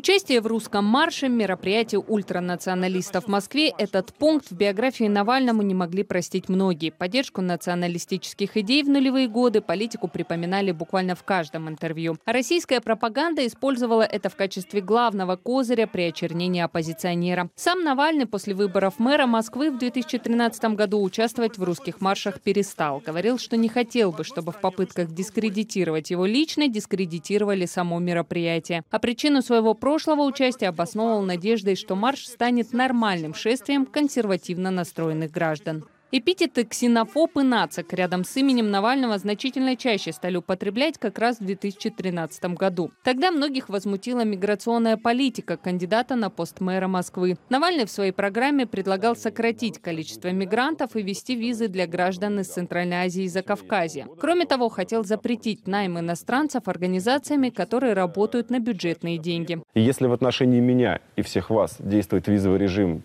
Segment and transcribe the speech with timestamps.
[0.00, 6.04] Участие в русском марше, мероприятие ультранационалистов в Москве, этот пункт в биографии Навальному не могли
[6.04, 6.88] простить многие.
[6.88, 12.16] Поддержку националистических идей в нулевые годы политику припоминали буквально в каждом интервью.
[12.24, 17.50] Российская пропаганда использовала это в качестве главного козыря при очернении оппозиционера.
[17.54, 23.02] Сам Навальный после выборов мэра Москвы в 2013 году участвовать в русских маршах перестал.
[23.04, 28.82] Говорил, что не хотел бы, чтобы в попытках дискредитировать его лично дискредитировали само мероприятие.
[28.90, 35.84] А причину своего прошлого участия обосновывал надеждой, что марш станет нормальным шествием консервативно настроенных граждан.
[36.12, 41.44] Эпитеты «ксенофоб» и «нацик» рядом с именем Навального значительно чаще стали употреблять как раз в
[41.44, 42.90] 2013 году.
[43.04, 47.36] Тогда многих возмутила миграционная политика кандидата на пост мэра Москвы.
[47.48, 53.06] Навальный в своей программе предлагал сократить количество мигрантов и ввести визы для граждан из Центральной
[53.06, 54.08] Азии и Закавказья.
[54.18, 59.62] Кроме того, хотел запретить найм иностранцев организациями, которые работают на бюджетные деньги.
[59.76, 63.04] Если в отношении меня и всех вас действует визовый режим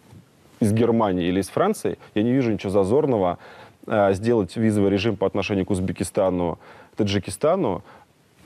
[0.59, 3.37] из Германии или из Франции, я не вижу ничего зазорного
[3.87, 6.59] э, сделать визовый режим по отношению к Узбекистану,
[6.95, 7.83] Таджикистану.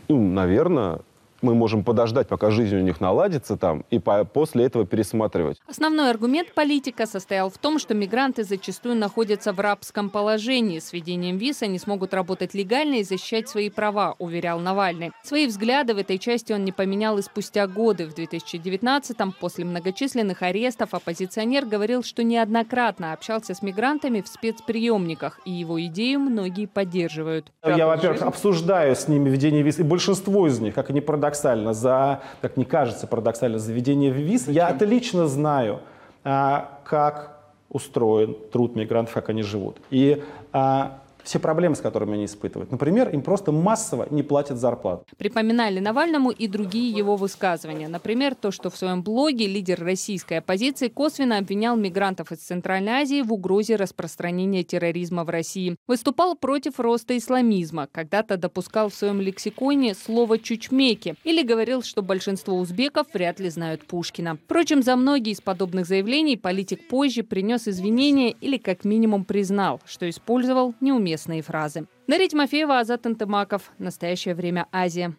[0.08, 1.00] Ну, наверное,
[1.42, 5.58] мы можем подождать, пока жизнь у них наладится там, и по после этого пересматривать.
[5.68, 10.80] Основной аргумент политика состоял в том, что мигранты зачастую находятся в рабском положении.
[10.80, 15.12] С введением виз они смогут работать легально и защищать свои права, уверял Навальный.
[15.24, 18.08] Свои взгляды в этой части он не поменял и спустя годы.
[18.08, 25.52] В 2019-м, после многочисленных арестов, оппозиционер говорил, что неоднократно общался с мигрантами в спецприемниках, и
[25.52, 27.52] его идею многие поддерживают.
[27.66, 31.74] Я, во-первых, обсуждаю с ними введение виз, и большинство из них, как они продают парадоксально,
[31.74, 34.48] за, как мне кажется, парадоксально, заведение виз.
[34.48, 35.80] Я это лично знаю,
[36.24, 37.38] а, как
[37.70, 39.78] устроен труд мигрантов, как они живут.
[39.92, 42.72] И а, все проблемы, с которыми они испытывают.
[42.72, 45.06] Например, им просто массово не платят зарплату.
[45.18, 47.88] Припоминали Навальному и другие его высказывания.
[47.88, 53.22] Например, то, что в своем блоге лидер российской оппозиции косвенно обвинял мигрантов из Центральной Азии
[53.22, 55.76] в угрозе распространения терроризма в России.
[55.88, 57.88] Выступал против роста исламизма.
[57.92, 63.86] Когда-то допускал в своем лексиконе слово «чучмеки» или говорил, что большинство узбеков вряд ли знают
[63.86, 64.38] Пушкина.
[64.46, 70.10] Впрочем, за многие из подобных заявлений политик позже принес извинения или как минимум признал, что
[70.10, 71.88] использовал неуместно известные фразы.
[72.08, 73.72] Дарья Тимофеева, Азат Антымаков.
[73.78, 75.16] Настоящее время Азия.